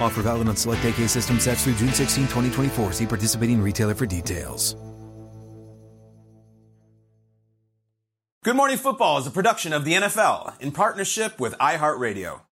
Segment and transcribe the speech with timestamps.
[0.00, 2.92] Offer valid on select AK system sets through June 16, 2024.
[2.92, 4.76] See participating retailer for details.
[8.46, 12.45] Good Morning Football is a production of the NFL in partnership with iHeartRadio.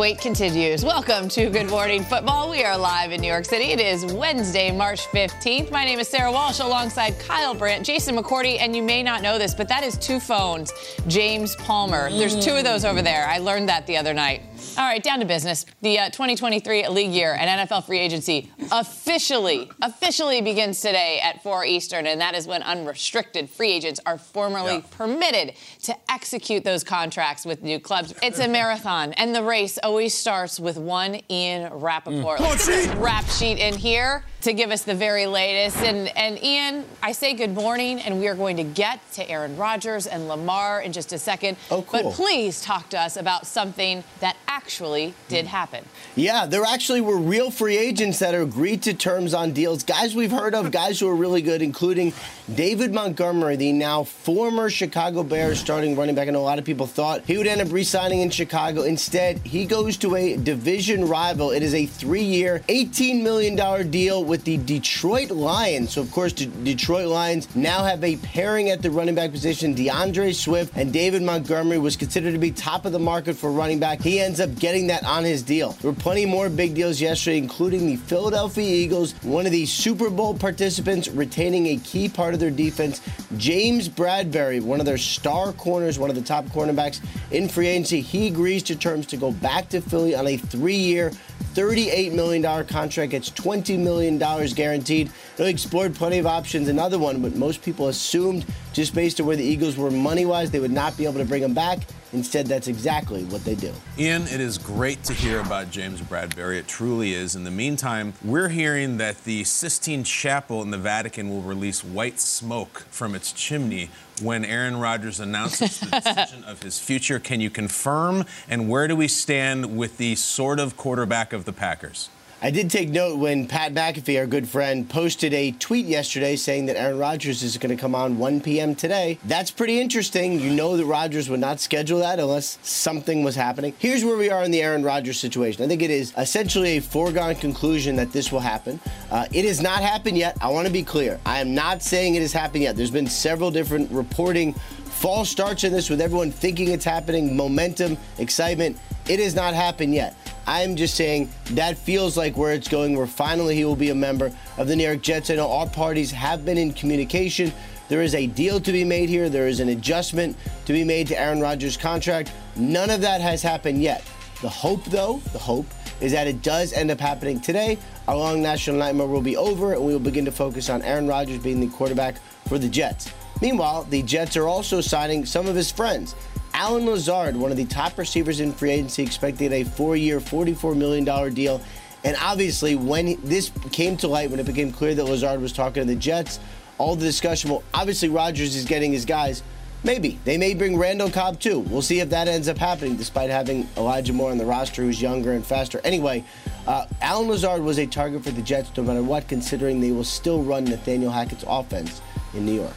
[0.00, 0.82] Wait continues.
[0.82, 2.48] Welcome to Good Morning Football.
[2.48, 3.64] We are live in New York City.
[3.64, 5.70] It is Wednesday, March 15th.
[5.70, 9.36] My name is Sara Walsh alongside Kyle Brandt, Jason McCourty, and you may not know
[9.36, 10.72] this, but that is two phones.
[11.06, 12.08] James Palmer.
[12.08, 13.26] There's two of those over there.
[13.28, 14.40] I learned that the other night.
[14.78, 15.66] All right, down to business.
[15.82, 21.64] The uh, 2023 league year and NFL free agency officially, officially begins today at 4
[21.64, 24.82] Eastern, and that is when unrestricted free agents are formally Yeah.
[24.96, 28.14] permitted to execute those contracts with new clubs.
[28.22, 32.40] It's a marathon, and the race always starts with one Ian Rapoport.
[32.40, 35.76] Let's get this rap sheet in here to give us the very latest.
[35.78, 39.56] And, and Ian, I say good morning, and we are going to get to Aaron
[39.56, 41.56] Rodgers and Lamar in just a second.
[41.70, 42.02] Oh, cool.
[42.04, 45.84] But please talk to us about something that actually did happen.
[46.16, 49.84] Yeah, there actually were real free agents that agreed to terms on deals.
[49.84, 52.12] Guys we've heard of, guys who are really good, including
[52.52, 56.26] David Montgomery, the now former Chicago Bears starting running back.
[56.26, 58.82] Know a lot of people thought he would end up re signing in Chicago.
[58.82, 61.52] Instead, he goes to a division rival.
[61.52, 65.92] It is a three year, $18 million deal with the Detroit Lions.
[65.92, 69.74] So, of course, the Detroit Lions now have a pairing at the running back position.
[69.74, 73.78] DeAndre Swift and David Montgomery was considered to be top of the market for running
[73.78, 74.00] back.
[74.00, 75.72] He ends up getting that on his deal.
[75.80, 80.10] There were plenty more big deals yesterday, including the Philadelphia Eagles, one of the Super
[80.10, 83.00] Bowl participants retaining a key part of their defense.
[83.36, 87.00] James Bradberry, one of their star corners, one of the top cornerbacks
[87.30, 90.74] in free agency, he agrees to terms to go back to Philly on a three
[90.74, 91.12] year,
[91.54, 93.10] $38 million contract.
[93.10, 94.18] Gets $20 million
[94.54, 95.10] guaranteed.
[95.36, 96.68] They explored plenty of options.
[96.68, 100.50] Another one, but most people assumed just based on where the Eagles were money wise,
[100.50, 101.80] they would not be able to bring him back.
[102.12, 103.72] Instead, that's exactly what they do.
[103.98, 106.58] Ian, it is great to hear about James Bradberry.
[106.58, 107.36] It truly is.
[107.36, 112.18] In the meantime, we're hearing that the Sistine Chapel in the Vatican will release white
[112.18, 117.18] smoke from its chimney when Aaron Rodgers announces the decision of his future.
[117.18, 118.24] Can you confirm?
[118.48, 122.08] And where do we stand with the sort of quarterback of the Packers?
[122.42, 126.66] I did take note when Pat McAfee, our good friend, posted a tweet yesterday saying
[126.66, 128.74] that Aaron Rodgers is going to come on 1 p.m.
[128.74, 129.18] today.
[129.26, 130.40] That's pretty interesting.
[130.40, 133.74] You know that Rodgers would not schedule that unless something was happening.
[133.78, 135.62] Here's where we are in the Aaron Rodgers situation.
[135.62, 138.80] I think it is essentially a foregone conclusion that this will happen.
[139.10, 140.38] Uh, it has not happened yet.
[140.40, 141.20] I want to be clear.
[141.26, 142.74] I am not saying it has happened yet.
[142.74, 144.54] There's been several different reporting
[144.90, 148.78] false starts in this with everyone thinking it's happening, momentum, excitement.
[149.08, 150.14] It has not happened yet.
[150.46, 153.94] I'm just saying that feels like where it's going, where finally he will be a
[153.94, 155.30] member of the New York Jets.
[155.30, 157.52] I know all parties have been in communication.
[157.88, 161.08] There is a deal to be made here, there is an adjustment to be made
[161.08, 162.32] to Aaron Rodgers' contract.
[162.56, 164.04] None of that has happened yet.
[164.42, 165.66] The hope, though, the hope
[166.00, 167.78] is that it does end up happening today.
[168.08, 171.06] Our long national nightmare will be over, and we will begin to focus on Aaron
[171.06, 172.16] Rodgers being the quarterback
[172.48, 173.12] for the Jets.
[173.40, 176.14] Meanwhile, the Jets are also signing some of his friends.
[176.52, 180.76] Allen Lazard, one of the top receivers in free agency, expected a four year, $44
[180.76, 181.60] million deal.
[182.04, 185.82] And obviously, when this came to light, when it became clear that Lazard was talking
[185.82, 186.40] to the Jets,
[186.80, 187.50] all the discussion.
[187.50, 189.42] Well, obviously Rodgers is getting his guys.
[189.84, 191.60] Maybe they may bring Randall Cobb too.
[191.60, 195.00] We'll see if that ends up happening, despite having Elijah Moore on the roster, who's
[195.00, 195.80] younger and faster.
[195.84, 196.24] Anyway,
[196.66, 200.04] uh, Allen Lazard was a target for the Jets, no matter what, considering they will
[200.04, 202.00] still run Nathaniel Hackett's offense
[202.34, 202.76] in New York.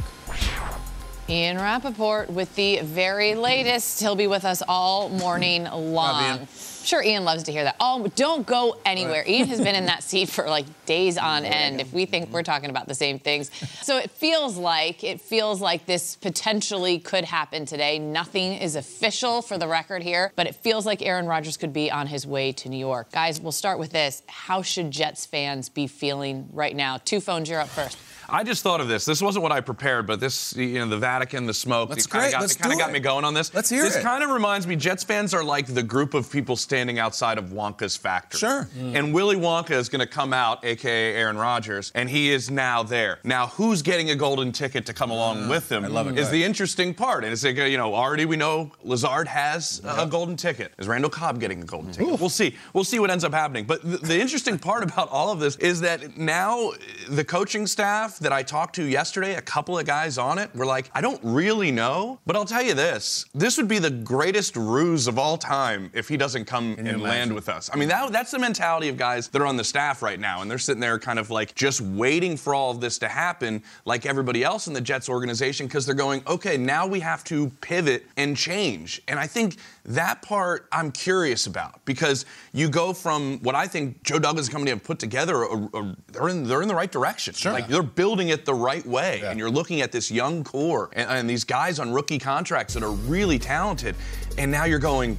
[1.29, 4.01] Ian Rapoport with the very latest.
[4.01, 6.47] He'll be with us all morning long.
[6.83, 7.77] Sure, Ian loves to hear that.
[7.79, 9.23] Oh, don't go anywhere.
[9.25, 11.79] Ian has been in that seat for like days on end.
[11.79, 12.33] If we think mm-hmm.
[12.33, 13.49] we're talking about the same things,
[13.81, 17.99] so it feels like it feels like this potentially could happen today.
[17.99, 21.89] Nothing is official for the record here, but it feels like Aaron Rodgers could be
[21.89, 23.13] on his way to New York.
[23.13, 24.23] Guys, we'll start with this.
[24.27, 26.97] How should Jets fans be feeling right now?
[26.97, 27.97] Two phones, you're up first.
[28.29, 29.05] I just thought of this.
[29.05, 32.09] This wasn't what I prepared, but this, you know, the Vatican, the smoke, That's it
[32.09, 32.93] kind of got, Let's it kinda do got it.
[32.93, 33.53] me going on this.
[33.53, 33.97] Let's hear this it.
[33.97, 37.37] This kind of reminds me, Jets fans are like the group of people standing outside
[37.37, 38.39] of Wonka's factory.
[38.39, 38.67] Sure.
[38.77, 42.83] And Willy Wonka is going to come out, aka Aaron Rodgers, and he is now
[42.83, 43.19] there.
[43.23, 45.83] Now, who's getting a golden ticket to come along with him?
[45.83, 46.17] I love it.
[46.17, 47.23] Is the interesting part.
[47.23, 50.71] And it's like, uh, you know, already we know Lazard has a golden ticket.
[50.77, 52.19] Is Randall Cobb getting a golden ticket?
[52.19, 52.55] We'll see.
[52.73, 53.65] We'll see what ends up happening.
[53.65, 56.71] But the, the interesting part about all of this is that now
[57.09, 60.65] the coaching staff that I talked to yesterday, a couple of guys on it, were
[60.65, 64.55] like, I don't really know, but I'll tell you this: this would be the greatest
[64.55, 67.01] ruse of all time if he doesn't come and imagine?
[67.01, 67.69] land with us.
[67.73, 70.41] I mean, that, that's the mentality of guys that are on the staff right now,
[70.41, 73.63] and they're sitting there kind of like just waiting for all of this to happen,
[73.85, 77.49] like everybody else in the Jets organization, because they're going, okay, now we have to
[77.61, 79.01] pivot and change.
[79.07, 84.03] And I think that part I'm curious about because you go from what I think
[84.03, 86.91] Joe Douglas and company have put together, a, a, they're in they're in the right
[86.91, 87.33] direction.
[87.33, 87.51] Sure.
[87.51, 91.09] Like they're building it the right way, and you're looking at this young core and,
[91.09, 93.95] and these guys on rookie contracts that are really talented,
[94.37, 95.17] and now you're going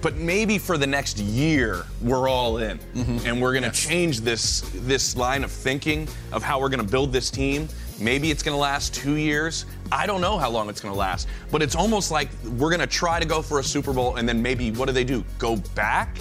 [0.00, 2.78] but maybe for the next year we're all in.
[2.78, 3.26] Mm-hmm.
[3.26, 6.90] And we're going to change this this line of thinking of how we're going to
[6.90, 7.68] build this team.
[8.00, 10.98] Maybe it's going to last two years i don't know how long it's going to
[10.98, 12.28] last but it's almost like
[12.58, 14.92] we're going to try to go for a super bowl and then maybe what do
[14.92, 16.16] they do go back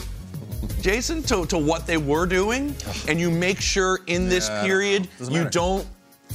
[0.81, 2.75] jason to, to what they were doing
[3.07, 5.88] and you make sure in this Yeah, period you don't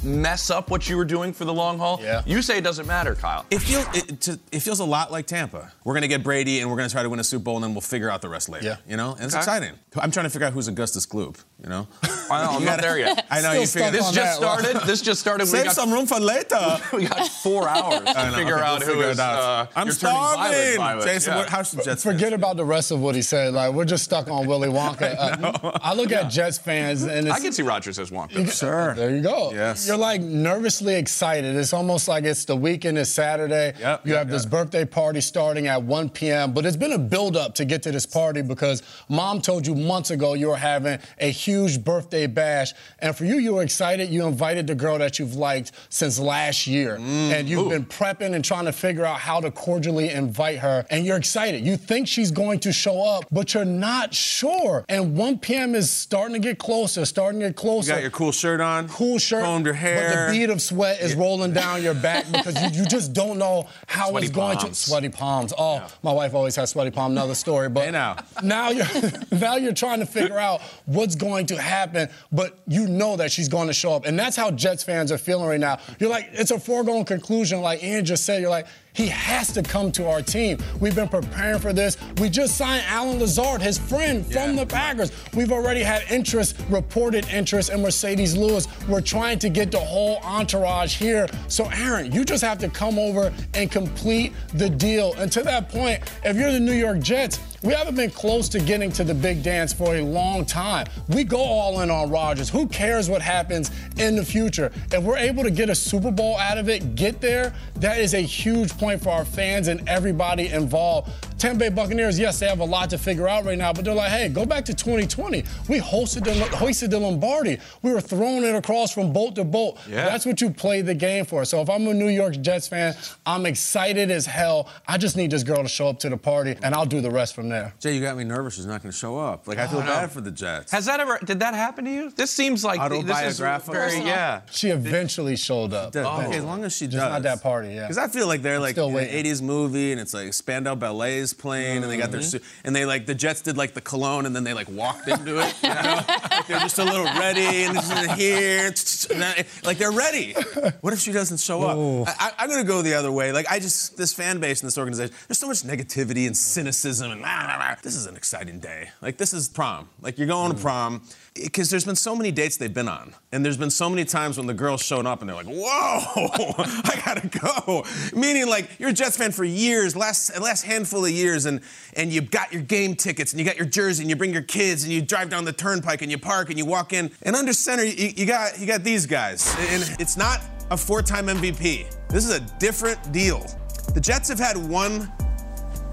[0.04, 2.22] mess up what you were doing for the long haul Yeah.
[2.26, 5.26] you say it doesn't matter kyle It feels it, to, it feels a lot like
[5.26, 5.72] Tampa.
[5.84, 7.72] We're gonna get Brady and we're gonna try to win a Super Bowl and then
[7.74, 8.66] we'll figure out the rest later.
[8.66, 8.76] Yeah.
[8.88, 9.38] You know, and it's Okay.
[9.40, 9.72] exciting.
[9.96, 11.36] I'm trying to figure out who's Augustus Gloop.
[11.62, 11.88] You know,
[12.30, 14.60] I know, i'm You not there yet I know you figured stuck this just that
[14.62, 16.78] started this just started we Save got some room for later.
[16.92, 18.36] we got four hours to I know.
[18.36, 19.18] figure out We'll who figure is.
[19.18, 19.38] it out.
[19.40, 20.76] Uh, I'm you're turning violet, starving.
[20.76, 21.04] violet.
[21.06, 21.38] Jason, Yeah.
[21.38, 23.54] what, how should Jets Forget fans- about the rest of what he said.
[23.54, 25.16] Like we're just stuck on Willy Wonka.
[25.18, 28.52] Uh, I look at Jets fans and it's I can see Rodgers as Wonka.
[28.52, 28.94] Sure.
[28.94, 29.50] There you go.
[29.52, 29.88] Yes.
[29.88, 31.56] You're like nervously excited.
[31.56, 33.72] It's almost like it's the weekend It's Saturday.
[33.80, 34.50] Yep, you yep, have this yep.
[34.50, 37.92] birthday party starting at 1 p.m., but it's been a build up to get to
[37.92, 42.72] this party because mom told you months ago you were having a huge birthday bash.
[42.98, 44.08] And for you, you were excited.
[44.10, 46.96] You invited the girl that you've liked since last year.
[46.96, 47.32] Mm-hmm.
[47.32, 50.84] and you've been prepping and trying to figure out how to cordially invite her.
[50.90, 51.64] And you're excited.
[51.64, 54.84] You think she's going to show up, but you're not sure.
[54.88, 55.74] And 1 p.m.
[55.74, 57.90] is starting to get closer, starting to get closer.
[57.90, 58.88] You got your cool shirt on.
[58.88, 60.10] cool shirt, Combed your hair.
[60.10, 63.38] but the bead of sweat is rolling down your back because you, you just don't
[63.38, 64.82] know how Sweaty it's going palms.
[64.82, 64.88] to.
[64.90, 65.52] Sweaty palms.
[65.56, 67.12] Oh, my wife always has sweaty palm.
[67.12, 67.68] Another story.
[67.68, 68.16] But Hey, now.
[68.42, 68.86] now you're
[69.40, 73.48] now you're trying to figure out what's going to happen, but you know that she's
[73.48, 75.78] going to show up, and that's how Jets fans are feeling right now.
[76.00, 78.40] You're like, it's a foregone conclusion, like Ian just said.
[78.40, 78.66] You're like.
[78.96, 80.56] He has to come to our team.
[80.80, 81.98] We've been preparing for this.
[82.16, 85.12] We just signed Allen Lazard, his friend from the Packers.
[85.34, 88.66] We've already had interest, reported interest in Marcedes Lewis.
[88.88, 91.28] We're trying to get the whole entourage here.
[91.48, 95.12] So, Aaron, you just have to come over and complete the deal.
[95.18, 98.60] And to that point, if you're the New York Jets, we haven't been close to
[98.60, 100.86] getting to the big dance for a long time.
[101.08, 102.48] We go all in on Rodgers.
[102.48, 104.70] Who cares what happens in the future?
[104.92, 108.14] If we're able to get a Super Bowl out of it, get there, that is
[108.14, 111.10] a huge point for our fans and everybody involved.
[111.38, 113.94] Tampa Bay Buccaneers, yes, they have a lot to figure out right now, but they're
[113.94, 115.44] like, hey, go back to 2020.
[115.68, 117.58] We hosted the, hoisted the Lombardi.
[117.82, 119.78] We were throwing it across from bolt to bolt.
[119.88, 120.06] Yeah.
[120.06, 121.44] That's what you play the game for.
[121.44, 122.94] So if I'm a New York Jets fan,
[123.26, 124.68] I'm excited as hell.
[124.88, 127.10] I just need this girl to show up to the party, and I'll do the
[127.10, 127.74] rest from there.
[127.80, 128.54] Jay, you got me nervous.
[128.54, 129.46] She's not going to show up.
[129.46, 130.72] Like I feel bad for the Jets.
[130.72, 131.18] Has that ever?
[131.24, 132.10] Did that happen to you?
[132.10, 133.74] This seems like this is Autobiographical?
[133.74, 134.42] very yeah.
[134.50, 135.94] She eventually showed up.
[135.94, 136.46] Okay, as oh.
[136.46, 137.10] long as she Just does.
[137.10, 137.82] not that party, yeah.
[137.82, 139.24] Because I feel like they're like still an waiting.
[139.24, 142.28] 80s movie and it's like Spandau Ballet's is playing, and they got their mm-hmm.
[142.28, 145.08] suit, and they like the Jets did like the cologne, and then they like walked
[145.08, 145.54] into it.
[145.62, 146.00] You know?
[146.06, 148.70] like they're just a little ready, and this is here,
[149.18, 150.34] that- like they're ready.
[150.80, 152.08] What if she doesn't show up?
[152.20, 153.32] I, am gonna go the other way.
[153.32, 157.10] Like I just this fan base and this organization, there's so much negativity and cynicism,
[157.10, 157.74] and blah, blah, blah.
[157.82, 158.88] this is an exciting day.
[159.02, 159.88] Like this is prom.
[160.00, 160.62] Like you're going to mm.
[160.62, 161.02] prom.
[161.42, 164.38] Because there's been so many dates they've been on, and there's been so many times
[164.38, 168.90] when the girls shown up and they're like, "Whoa, I gotta go." Meaning, like you're
[168.90, 171.60] a Jets fan for years, last last handful of years, and
[171.94, 174.42] and you got your game tickets and you got your jersey and you bring your
[174.42, 177.36] kids and you drive down the turnpike and you park and you walk in, and
[177.36, 180.40] under center you, you got you got these guys, and it's not
[180.70, 181.86] a four-time MVP.
[182.08, 183.46] This is a different deal.
[183.94, 185.12] The Jets have had one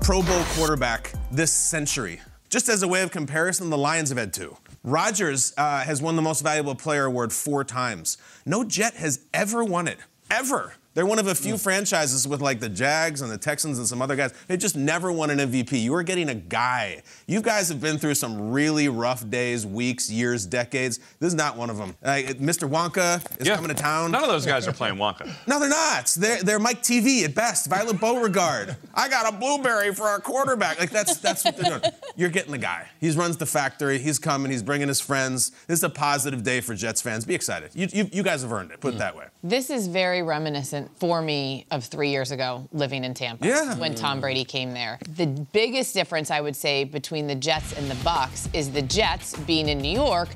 [0.02, 2.20] Pro Bowl quarterback this century.
[2.50, 4.56] Just as a way of comparison, the Lions have had two.
[4.84, 8.18] Rodgers uh, has won the Most Valuable Player award four times.
[8.46, 9.98] No Jet has ever won it.
[10.30, 10.74] Ever.
[10.96, 14.02] They're one of a few franchises with like the Jags and the Texans and some
[14.02, 14.32] other guys.
[14.48, 15.82] They just never won an MVP.
[15.82, 17.02] You are getting a guy.
[17.28, 21.00] You guys have been through some really rough days, weeks, years, decades.
[21.20, 21.96] This is not one of them.
[22.04, 22.70] Uh, Mr.
[22.70, 23.56] Wonka is Yeah.
[23.56, 24.12] coming to town.
[24.12, 25.32] None of those guys are playing Wonka.
[25.48, 26.06] No, they're not.
[26.18, 27.68] They're, they're Mike Teavee at best.
[27.70, 28.78] Violet Beauregarde.
[28.94, 30.80] I got a blueberry for our quarterback.
[30.80, 31.92] Like that's that's what they're doing.
[32.16, 32.88] You're getting the guy.
[33.00, 33.98] He runs the factory.
[34.00, 34.52] He's coming.
[34.52, 35.52] He's bringing his friends.
[35.68, 37.26] This is a positive day for Jets fans.
[37.26, 37.72] Be excited.
[37.74, 38.80] You, you, you guys have earned it.
[38.80, 39.26] Put it that way.
[39.44, 43.76] This is very reminiscent for me of three years ago living in Tampa Yeah.
[43.78, 45.00] when Tom Brady came there.
[45.16, 49.38] The biggest difference I would say between the Jets and the Bucs is the Jets
[49.40, 50.30] being in New York.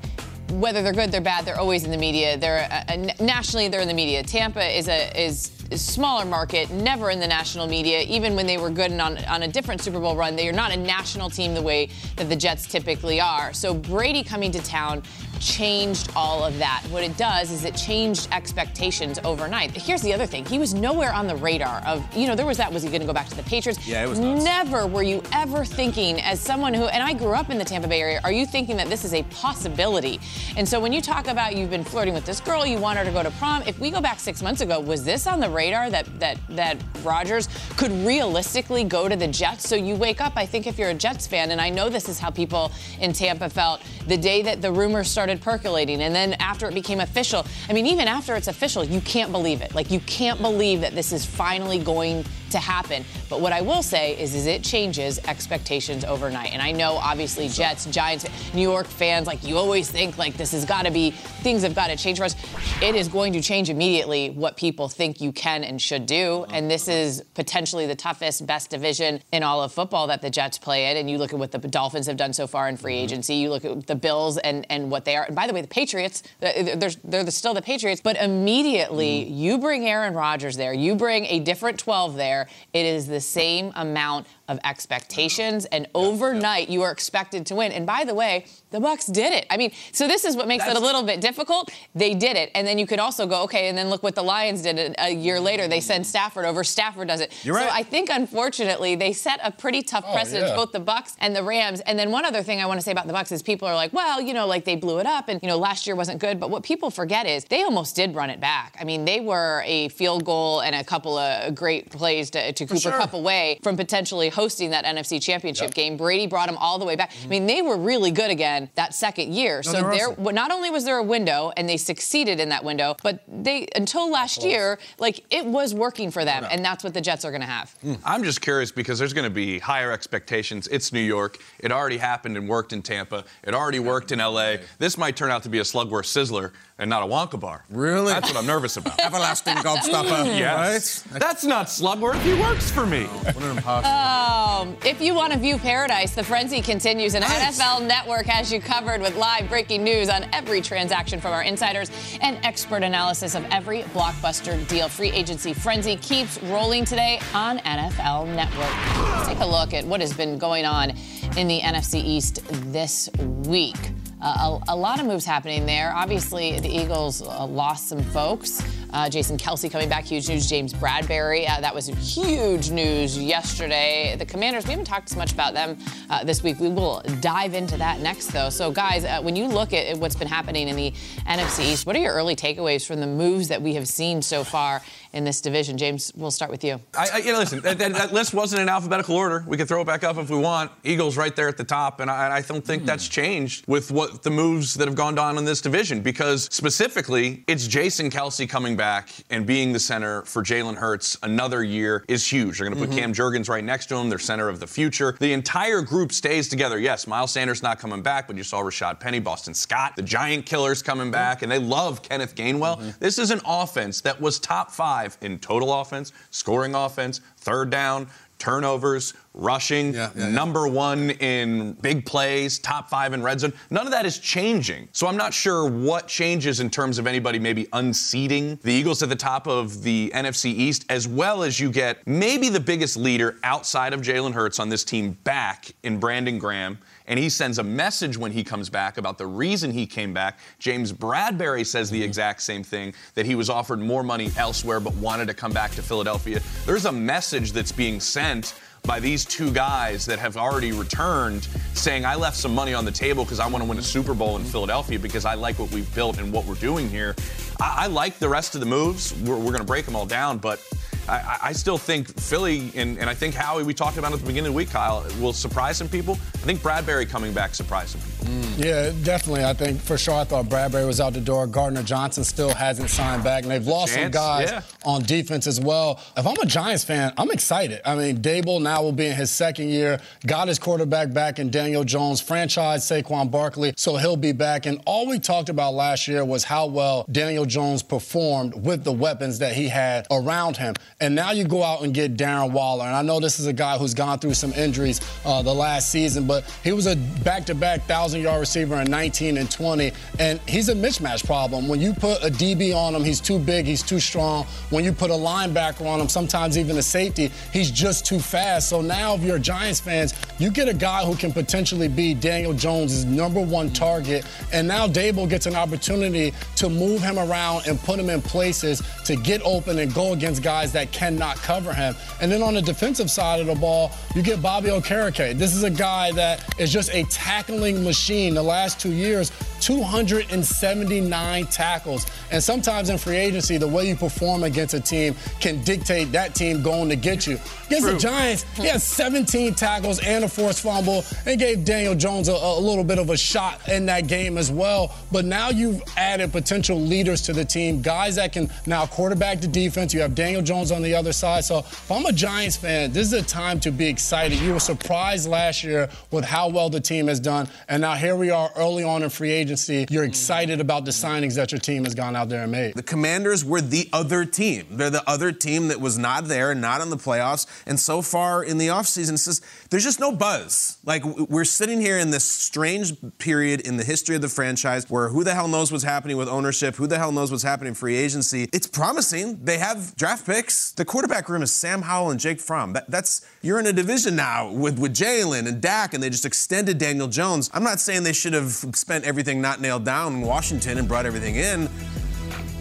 [0.51, 2.37] Whether they're good, they're bad, they're always in the media.
[2.37, 4.23] They're uh, uh, nationally, they're in the media.
[4.23, 8.01] Tampa is a is smaller market, never in the national media.
[8.01, 10.53] Even when they were good and on, on a different Super Bowl run, they are
[10.53, 13.53] not a national team the way that the Jets typically are.
[13.53, 15.03] So Brady coming to town
[15.39, 16.83] changed all of that.
[16.89, 19.71] What it does is it changed expectations overnight.
[19.71, 22.57] Here's the other thing: he was nowhere on the radar of you know there was
[22.57, 23.85] that was he going to go back to the Patriots?
[23.87, 24.43] Yeah, it was nuts.
[24.43, 27.87] Never were you ever thinking as someone who and I grew up in the Tampa
[27.87, 28.21] Bay area.
[28.23, 30.19] Are you thinking that this is a possibility?
[30.55, 33.05] And so when you talk about you've been flirting with this girl, you want her
[33.05, 33.63] to go to prom.
[33.63, 36.77] If we go back six months ago, was this on the radar that that that
[37.03, 39.67] Rodgers could realistically go to the Jets?
[39.67, 40.33] So you wake up.
[40.35, 42.71] I think if you're a Jets fan, and I know this is how people
[43.01, 46.99] in Tampa felt the day that the rumors started percolating, and then after it became
[46.99, 47.45] official.
[47.69, 49.73] I mean, even after it's official, you can't believe it.
[49.75, 53.05] Like you can't believe that this is finally going to happen.
[53.29, 56.51] But what I will say is, is it changes expectations overnight.
[56.53, 60.51] And I know, obviously, Jets, Giants, New York fans, like you always think, like this
[60.51, 62.35] has got to be, things have got to change for us.
[62.81, 66.45] It is going to change immediately what people think you can and should do.
[66.49, 66.97] And this uh-huh.
[66.97, 70.97] is potentially the toughest, best division in all of football that the Jets play in.
[70.97, 73.03] And you look at what the Dolphins have done so far in free mm-hmm.
[73.03, 73.35] agency.
[73.35, 75.25] You look at the Bills and, and what they are.
[75.25, 78.01] And by the way, the Patriots, they're, they're, they're the- still the Patriots.
[78.01, 79.33] But immediately, mm-hmm.
[79.33, 82.36] you bring Aaron Rodgers there, you bring a different 12 there.
[82.73, 87.71] It is the same amount of expectations, and overnight you are expected to win.
[87.71, 89.45] And by the way, the Bucs did it.
[89.49, 91.71] I mean, so this is what makes it a little bit difficult.
[91.95, 94.23] They did it, and then you could also go, okay, and then look what the
[94.23, 95.67] Lions did a, year later.
[95.67, 96.63] They send Stafford over.
[96.63, 97.33] Stafford does it.
[97.43, 97.69] You're right.
[97.69, 100.55] So I think, unfortunately, they set a pretty tough oh, precedent, yeah.
[100.55, 101.79] both the Bucs and the Rams.
[101.81, 103.75] And then one other thing I want to say about the Bucs is people are
[103.75, 106.19] like, well, you know, like they blew it up, and you know, last year wasn't
[106.19, 106.39] good.
[106.39, 108.77] But what people forget is they almost did run it back.
[108.79, 112.65] I mean, they were a field goal and a couple of great plays to, to
[112.65, 112.91] Cooper sure.
[112.91, 115.97] Kupp away from potentially hosting that NFC Championship game.
[115.97, 117.11] Brady brought them all the way back.
[117.23, 119.63] I mean, they were really good again that second year.
[119.63, 120.35] so there, awesome.
[120.35, 124.11] not only was there a window and they succeeded in that window, but they until
[124.11, 127.41] last year, like it was working for them, and that's what the Jets are going
[127.41, 127.75] to have.
[128.05, 130.67] I'm just curious because there's going to be higher expectations.
[130.67, 131.39] It's New York.
[131.59, 133.25] It already happened and worked in Tampa.
[133.43, 134.57] It already worked in LA.
[134.77, 137.63] This might turn out to be a Slugworth Sizzler and not a Wonka bar.
[137.69, 138.13] Really?
[138.13, 138.99] That's what I'm nervous about.
[139.03, 140.25] Everlasting gobstopper.
[140.37, 141.01] yes.
[141.11, 142.21] That's not Slugworth.
[142.21, 143.07] He works for me.
[143.09, 143.89] Oh, what an imposter.
[143.91, 148.59] Oh, if you want to view paradise, the frenzy continues, and NFL Network has you
[148.59, 151.89] covered with live breaking news on every transaction from our insiders
[152.21, 154.87] and expert analysis of every blockbuster deal.
[154.87, 158.71] Free agency frenzy keeps rolling today on NFL Network.
[159.15, 160.91] Let's take a look at what has been going on
[161.37, 163.09] in the NFC East this
[163.45, 163.75] week.
[164.19, 165.93] Uh, a, a lot of moves happening there.
[165.93, 168.63] Obviously, the Eagles uh, lost some folks.
[168.91, 170.49] Uh, Jason Kelce coming back, huge news.
[170.49, 174.15] James Bradberry, uh, that was huge news yesterday.
[174.17, 175.77] The Commanders, we haven't talked as much about them
[176.09, 176.59] uh, this week.
[176.59, 178.49] We will dive into that next, though.
[178.49, 180.91] So, guys, when you look at what's been happening in the
[181.27, 184.43] NFC East, what are your early takeaways from the moves that we have seen so
[184.43, 184.81] far
[185.17, 185.77] in this division?
[185.77, 186.79] James, we'll start with you.
[186.97, 189.43] I, I, you know, listen, that, that, that list wasn't in alphabetical order.
[189.47, 190.71] We could throw it back up if we want.
[190.83, 194.23] Eagles right there at the top, and I, I don't think that's changed with what
[194.23, 198.75] the moves that have gone down in this division because specifically, it's Jason Kelce coming
[198.75, 202.57] back and being the center for Jalen Hurts another year is huge.
[202.59, 202.99] They're going to put Mm-hmm.
[202.99, 205.15] Cam Jurgens right next to him, their center of the future.
[205.19, 206.79] The entire group stays together.
[206.79, 210.45] Yes, Miles Sanders not coming back, but you saw Rashad Penny, Boston Scott, the Giant
[210.45, 212.77] Killers coming back, and they love Kenneth Gainwell.
[212.77, 212.89] Mm-hmm.
[212.99, 218.07] This is an offense that was top five in total offense, scoring offense, third down,
[218.39, 223.53] turnovers, rushing, Yeah, yeah, number one in big plays, top five in red zone.
[223.69, 224.89] None of that is changing.
[224.91, 229.09] So I'm not sure what changes in terms of anybody maybe unseating the Eagles at
[229.09, 233.37] the top of the NFC East, as well as you get maybe the biggest leader
[233.43, 236.79] outside of Jalen Hurts on this team back in Brandon Graham.
[237.09, 240.39] And he sends a message when he comes back about the reason he came back.
[240.59, 242.05] James Bradberry says the mm-hmm.
[242.05, 245.71] exact same thing that he was offered more money elsewhere but wanted to come back
[245.71, 246.41] to Philadelphia.
[246.65, 248.55] There's a message that's being sent
[248.87, 252.91] by these two guys that have already returned saying, I left some money on the
[252.91, 255.69] table because I want to win a Super Bowl in Philadelphia because I like what
[255.71, 257.13] we've built and what we're doing here.
[257.59, 259.13] I, I like the rest of the moves.
[259.21, 260.65] We're, we're going to break them all down, but
[261.09, 264.25] I, I- still think Philly, and, and I think Howie, we talked about at the
[264.25, 266.13] beginning of the week, Kyle, will surprise some people.
[266.13, 268.16] I think Bradberry coming back surprised some people.
[268.57, 269.43] Yeah, definitely.
[269.43, 271.47] I think for sure I thought Bradberry was out the door.
[271.47, 274.61] Gardner Johnson still hasn't signed back, and they've lost some guys yeah.
[274.85, 276.01] on defense as well.
[276.15, 277.81] If I'm a Giants fan, I'm excited.
[277.85, 281.49] I mean, Daboll now will be in his second year, got his quarterback back in
[281.49, 284.65] Daniel Jones, franchise Saquon Barkley, so he'll be back.
[284.65, 288.91] And all we talked about last year was how well Daniel Jones performed with the
[288.91, 290.73] weapons that he had around him.
[290.99, 292.85] And now you go out and get Darren Waller.
[292.85, 295.91] And I know this is a guy who's gone through some injuries uh, the last
[295.91, 300.75] season, but he was a back-to-back thousand-yard receiver in 19 and 20, and he's a
[300.75, 301.67] mismatch problem.
[301.67, 304.45] When you put a DB on him, he's too big, he's too strong.
[304.69, 308.69] When you put a linebacker on him, sometimes even a safety, he's just too fast.
[308.69, 312.53] So now, if you're Giants fans, you get a guy who can potentially be Daniel
[312.53, 317.79] Jones' number one target, and now Daboll gets an opportunity to move him around and
[317.79, 321.95] put him in places to get open and go against guys that cannot cover him.
[322.21, 325.37] And then on the defensive side of the ball, you get Bobby Okereke.
[325.37, 327.96] This is a guy that is just a tackling machine.
[328.33, 332.05] The last two years, 279 tackles.
[332.31, 336.35] And sometimes in free agency, the way you perform against a team can dictate that
[336.35, 337.39] team going to get you.
[337.67, 342.29] Against the Giants, he had 17 tackles and a forced fumble and gave Daniel Jones
[342.29, 344.95] a, a little bit of a shot in that game as well.
[345.11, 349.47] But now you've added potential leaders to the team, guys that can now quarterback the
[349.47, 349.93] defense.
[349.93, 351.43] You have Daniel Jones on the other side.
[351.43, 354.39] So if I'm a Giants fan, this is a time to be excited.
[354.39, 357.49] You were surprised last year with how well the team has done.
[357.67, 359.46] And now here we are early on in free agency.
[359.89, 362.73] You're excited about the signings that your team has gone out there and made.
[362.75, 364.65] The Commanders were the other team.
[364.71, 367.45] They're the other team that was not there, not in the playoffs.
[367.65, 370.77] And so far in the offseason, it's just, there's just no buzz.
[370.85, 375.09] Like, we're sitting here in this strange period in the history of the franchise where
[375.09, 376.75] who the hell knows what's happening with ownership?
[376.75, 378.47] Who the hell knows what's happening in free agency?
[378.53, 379.43] It's promising.
[379.43, 380.71] They have draft picks.
[380.71, 382.73] The quarterback room is Sam Howell and Jake Fromm.
[382.73, 386.25] That, that's you're in a division now with, with Jalen and Dak, and they just
[386.25, 387.49] extended Daniel Jones.
[387.53, 391.05] I'm not saying they should have spent everything not nailed down in Washington and brought
[391.05, 391.69] everything in.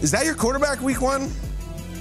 [0.01, 1.31] Is that your quarterback week one?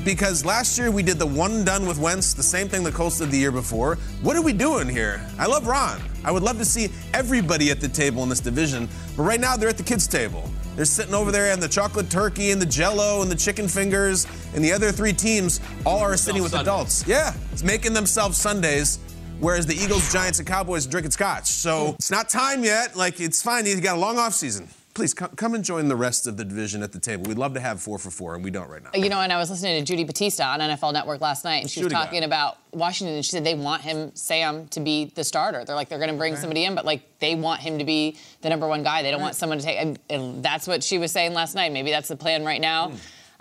[0.07, 3.19] Because last year we did the one done with Wentz, the same thing the Colts
[3.19, 3.97] did the year before.
[4.23, 5.21] What are we doing here?
[5.37, 6.01] I love Ron.
[6.25, 9.57] I would love to see everybody at the table in this division, but right now
[9.57, 10.49] they're at the kids' table.
[10.77, 14.29] They're sitting over there and the chocolate turkey and the jello and the chicken fingers,
[14.55, 17.05] and the other three teams all are sitting with adults.
[17.05, 19.01] Yeah, it's making themselves Sundays.
[19.40, 21.47] Whereas the Eagles, Giants, and Cowboys are drinking scotch.
[21.47, 22.97] So it's not time yet.
[22.97, 23.66] Like, it's fine.
[23.66, 24.69] You got a long off season.
[24.97, 27.25] Please come, come and join the rest of the division at the table.
[27.29, 28.89] We'd love to have four for four, and we don't right now.
[28.95, 31.71] You know, and I was listening to Judy Battista on NFL Network last night, and
[31.71, 32.05] she was Judy guy.
[32.07, 35.67] talking about Washington, and she said they want him, Sam, to be the starter.
[35.67, 38.17] They're like, they're going to bring somebody in, but like, they want him to be
[38.41, 39.03] the number one guy.
[39.03, 41.73] They don't want someone to take, and, and that's what she was saying last night.
[41.73, 42.89] Maybe that's the plan right now.
[42.89, 42.97] Hmm.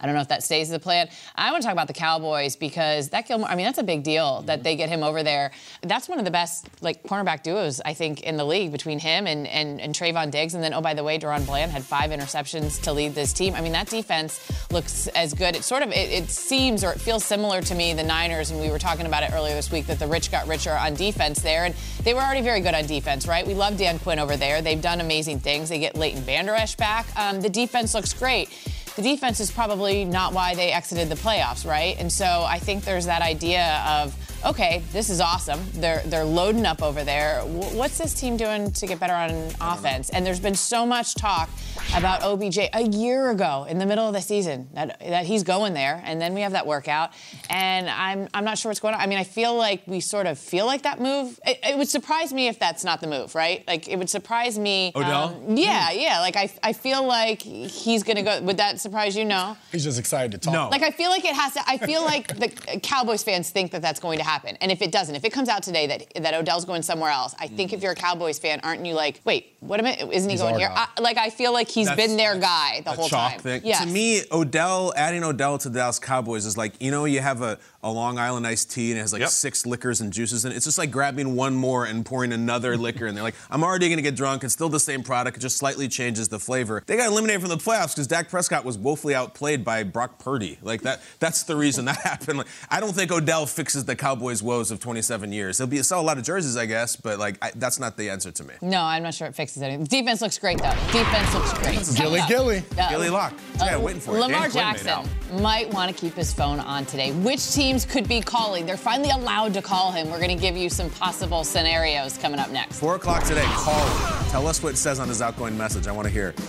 [0.06, 1.10] I don't know if that stays the plan.
[1.36, 4.04] I want to talk about the Cowboys because that Gilmore, I mean, that's a big
[4.04, 5.50] deal that they get him over there.
[5.82, 9.26] That's one of the best, like, cornerback duos, I think, in the league between him
[9.26, 10.54] and, and, and Trevon Diggs.
[10.54, 13.56] And then, oh, by the way, DaRon Bland had five interceptions to lead this team.
[13.56, 14.39] I mean, that defense
[14.72, 15.56] looks as good.
[15.56, 18.62] It sort of, it, it seems or it feels similar to me, the Niners, and
[18.62, 21.41] we were talking about it earlier this week, that the rich got richer on defense
[21.41, 21.65] there.
[21.65, 23.48] And they were already very good on defense, right?
[23.48, 24.62] We love Dan Quinn over there.
[24.62, 25.70] They've done amazing things.
[25.70, 27.08] They get Leighton Vander Esch back.
[27.18, 28.50] Um, the defense looks great
[28.95, 31.97] the defense is probably not why they exited the playoffs, right?
[31.99, 35.60] And so I think there's that idea of okay, this is awesome.
[35.74, 37.41] They're they're loading up over there.
[37.41, 40.10] What's this team doing to get better on offense?
[40.10, 41.50] And there's been so much talk
[41.95, 45.74] about OBJ a year ago in the middle of the season that that he's going
[45.74, 47.12] there, and then we have that workout,
[47.50, 49.02] and I'm I'm not sure what's going on.
[49.02, 51.39] I mean, I feel like we sort of feel like that move.
[51.45, 53.63] It, it would surprise me if that's not the move, right?
[53.67, 54.91] Like it would surprise me.
[54.95, 55.36] Odell.
[55.48, 56.19] Um, yeah, yeah.
[56.19, 58.41] Like I I feel like he's gonna go.
[58.41, 59.26] Would that surprise you?
[59.26, 59.58] No.
[59.71, 60.54] He's just excited to talk.
[60.54, 60.69] No.
[60.69, 61.62] Like I feel like it has to.
[61.67, 64.91] I feel like the Cowboys fans think that that's going to happen, and if it
[64.91, 67.80] doesn't, if it comes out today that that Odell's going somewhere else, I think if
[67.80, 67.84] mm.
[67.84, 69.95] you're a Cowboys fan, aren't you like, wait, what am I?
[70.12, 70.69] Isn't he He's going here?
[70.71, 73.39] I, like I feel like he's That's- been their guy the whole time.
[73.39, 73.62] thing.
[73.63, 73.84] Yes.
[73.84, 77.41] To me, Odell, adding Odell to the Dallas Cowboys is like, you know, you have
[77.41, 79.30] a, a Long Island iced tea and it has like Yep.
[79.30, 80.56] six liquors and juices in it.
[80.56, 83.24] It's just like grabbing one more and pouring another liquor in there.
[83.24, 84.43] Like, I'm already going to get drunk.
[84.43, 85.38] It's still the same product.
[85.38, 86.84] It just slightly changes the flavor.
[86.86, 90.58] They got eliminated from the playoffs because Dak Prescott was woefully outplayed by Brock Purdy.
[90.62, 91.02] Like, that.
[91.19, 92.39] that's the reason that happened.
[92.39, 95.60] Like, I don't think Odell fixes the Cowboys' woes of 27 years.
[95.60, 98.10] He'll be sell a lot of jerseys, I guess, but like, I, that's not the
[98.10, 98.56] answer to me.
[98.63, 99.86] no, I'm not sure it fixes anything.
[99.86, 100.74] Defense looks great though.
[100.91, 101.98] Defense looks great.
[101.98, 102.63] Gilly Gilly.
[102.80, 103.34] Uh, Gilly Lock.
[103.60, 104.19] Yeah, waiting for it.
[104.21, 107.12] Lamar Dan Quinn made Jackson might want to keep his phone on today.
[107.12, 107.39] Which
[107.76, 108.66] teams could be calling?
[108.66, 110.10] They're finally allowed to call him.
[110.10, 112.80] We're going to give you some possible scenarios coming up next.
[112.80, 113.44] Four o'clock today.
[113.44, 114.30] Call him.
[114.30, 115.86] Tell us what it says on his outgoing message.
[115.86, 116.30] I want to hear.
[116.30, 116.40] it.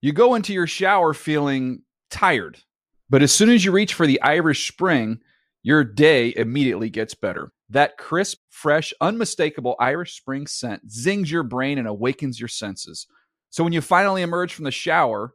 [0.00, 2.58] You go into your shower feeling tired,
[3.10, 5.18] but as soon as you reach for the Irish Spring,
[5.64, 7.52] your day immediately gets better.
[7.68, 13.08] That crisp, fresh, unmistakable Irish Spring scent zings your brain and awakens your senses.
[13.50, 15.34] So when you finally emerge from the shower,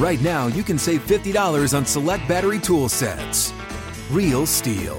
[0.00, 3.52] right now you can save $50 on select battery tool sets.
[4.10, 4.98] Real STIHL.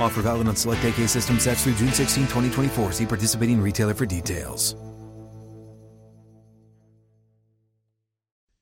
[0.00, 2.92] Offer valid on select AK system sets through June 16, 2024.
[2.92, 4.76] See participating retailer for details.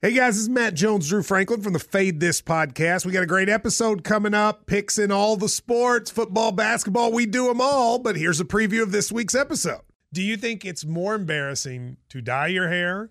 [0.00, 3.06] Hey guys, this is Matt Jones, Drew Franklin from the Fade This podcast.
[3.06, 7.24] We got a great episode coming up, picks in all the sports, football, basketball, we
[7.24, 8.00] do them all.
[8.00, 9.82] But here's a preview of this week's episode.
[10.12, 13.10] Do you think it's more embarrassing to dye your hair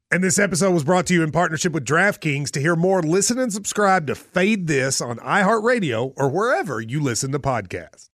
[0.13, 2.51] And this episode was brought to you in partnership with DraftKings.
[2.51, 7.31] To hear more, listen and subscribe to Fade This on iHeartRadio or wherever you listen
[7.31, 8.10] to podcasts.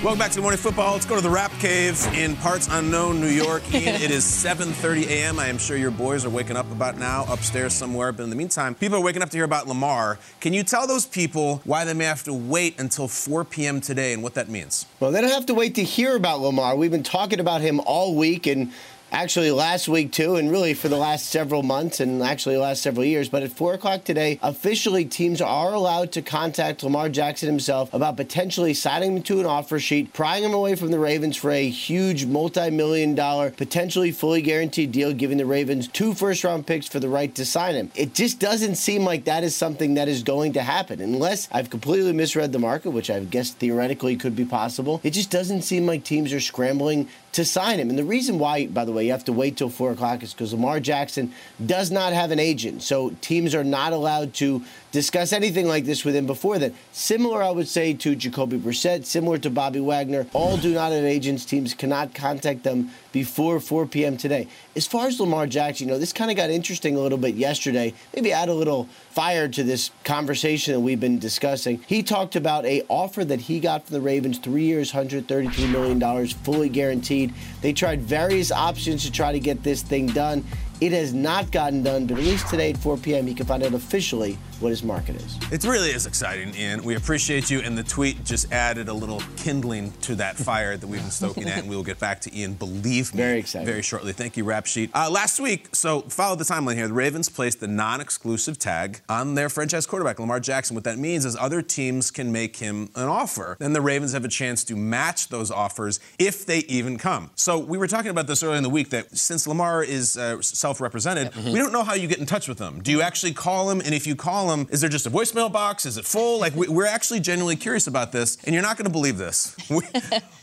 [0.00, 0.92] Welcome back to the morning football.
[0.92, 3.64] Let's go to the Rap Cave in parts unknown New York.
[3.74, 5.40] Ian, it is 7:30 a.m.
[5.40, 8.12] I am sure your boys are waking up about now upstairs somewhere.
[8.12, 10.20] But in the meantime, people are waking up to hear about Lamar.
[10.38, 13.80] Can you tell those people why they may have to wait until 4 p.m.
[13.80, 14.86] today and what that means?
[15.00, 16.76] Well, they don't have to wait to hear about Lamar.
[16.76, 18.72] We've been talking about him all week and
[19.12, 22.82] actually last week too, and really for the last several months and actually the last
[22.82, 23.28] several years.
[23.28, 28.16] But at 4 o'clock today, officially teams are allowed to contact Lamar Jackson himself about
[28.16, 31.68] potentially signing him to an offer sheet, prying him away from the Ravens for a
[31.68, 36.86] huge multi million dollar, potentially fully guaranteed deal, giving the Ravens two first round picks
[36.86, 37.90] for the right to sign him.
[37.94, 41.70] It just doesn't seem like that is something that is going to happen unless I've
[41.70, 45.00] completely misread the market, which I guess theoretically could be possible.
[45.02, 47.90] It just doesn't seem like teams are scrambling to sign him.
[47.90, 50.32] And the reason why, by the way, you have to wait till four o'clock is
[50.32, 51.32] because Lamar Jackson
[51.64, 52.82] does not have an agent.
[52.82, 54.62] So teams are not allowed to
[54.92, 56.74] discuss anything like this with him before then.
[56.92, 60.26] Similar, I would say, to Jacoby Brissett, similar to Bobby Wagner.
[60.32, 61.44] All do not have agents.
[61.44, 64.16] Teams cannot contact them before 4 p.m.
[64.16, 64.48] today.
[64.76, 67.34] As far as Lamar Jackson, you know, this kind of got interesting a little bit
[67.34, 67.94] yesterday.
[68.14, 71.82] Maybe add a little fire to this conversation that we've been discussing.
[71.86, 76.26] He talked about a offer that he got from the Ravens, three years, $133 million,
[76.28, 77.32] fully guaranteed.
[77.60, 80.44] They tried various options to try to get this thing done.
[80.80, 83.64] It has not gotten done, but at least today at 4 p.m., you can find
[83.64, 85.36] out officially what his market is.
[85.52, 86.82] It really is exciting, Ian.
[86.82, 90.86] We appreciate you, and the tweet just added a little kindling to that fire that
[90.86, 93.66] we've been stoking at, and we will get back to Ian, believe me, very excited,
[93.66, 94.12] very shortly.
[94.12, 94.90] Thank you, Rap Sheet.
[94.94, 96.88] Uh, last week, so follow the timeline here.
[96.88, 100.74] The Ravens placed the non-exclusive tag on their franchise quarterback, Lamar Jackson.
[100.74, 103.56] What that means is other teams can make him an offer.
[103.58, 107.30] Then the Ravens have a chance to match those offers if they even come.
[107.34, 110.40] So we were talking about this earlier in the week that since Lamar is uh,
[110.42, 111.52] self-represented, mm-hmm.
[111.52, 112.80] we don't know how you get in touch with him.
[112.82, 113.80] Do you actually call him?
[113.80, 115.86] And if you call is there just a voicemail box?
[115.86, 116.40] Is it full?
[116.40, 119.56] Like we, are actually genuinely curious about this, and you're not going to believe this.
[119.70, 119.80] We,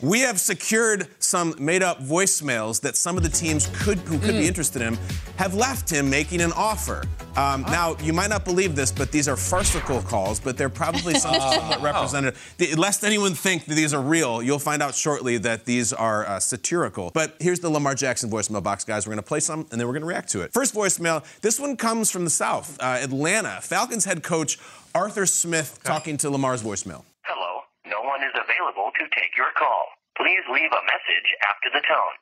[0.00, 4.40] we, have secured some made-up voicemails that some of the teams could who could mm.
[4.40, 4.98] be interested in
[5.36, 7.04] have left him making an offer.
[7.36, 7.70] Um, oh.
[7.70, 11.82] Now you might not believe this, but these are farcical calls, but they're probably somewhat
[11.82, 12.54] representative.
[12.58, 16.26] The, lest anyone think that these are real, you'll find out shortly that these are
[16.26, 17.10] uh, satirical.
[17.12, 19.06] But here's the Lamar Jackson voicemail box, guys.
[19.06, 20.52] We're going to play some, and then we're going to react to it.
[20.52, 21.24] First voicemail.
[21.40, 23.60] This one comes from the South, uh, Atlanta.
[23.62, 24.58] Falcons head coach
[24.94, 25.88] Arthur Smith okay.
[25.88, 27.04] talking to Lamar's voicemail.
[27.22, 27.62] Hello.
[27.86, 29.86] No one is available to take your call.
[30.16, 32.16] Please leave a message after the tone.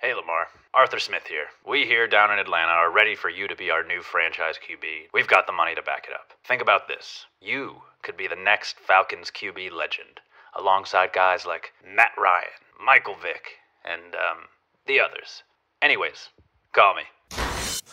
[0.00, 0.48] Hey, Lamar.
[0.74, 1.46] Arthur Smith here.
[1.66, 5.08] We here down in Atlanta are ready for you to be our new franchise QB.
[5.14, 6.32] We've got the money to back it up.
[6.46, 10.20] Think about this you could be the next Falcons QB legend,
[10.54, 13.52] alongside guys like Matt Ryan, Michael Vick,
[13.84, 14.48] and, um,
[14.86, 15.42] the others.
[15.80, 16.28] Anyways,
[16.72, 17.04] call me.